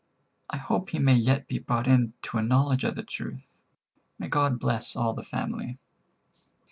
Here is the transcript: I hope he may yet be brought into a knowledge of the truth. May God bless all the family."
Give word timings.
I 0.49 0.57
hope 0.57 0.89
he 0.89 0.97
may 0.97 1.13
yet 1.13 1.47
be 1.47 1.59
brought 1.59 1.87
into 1.87 2.39
a 2.39 2.41
knowledge 2.41 2.83
of 2.83 2.95
the 2.95 3.03
truth. 3.03 3.61
May 4.17 4.29
God 4.29 4.59
bless 4.59 4.95
all 4.95 5.13
the 5.13 5.21
family." 5.23 5.77